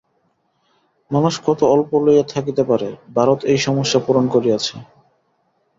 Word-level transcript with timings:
মানুষ 1.11 1.33
কত 1.45 1.59
অল্প 1.73 1.91
লইয়া 2.05 2.25
থাকিতে 2.33 2.63
পারে, 2.63 2.89
ভারত 3.15 3.39
এই 3.45 3.59
সমস্যা 3.67 3.99
পূরণ 4.05 4.25
করিয়াছে। 4.27 4.75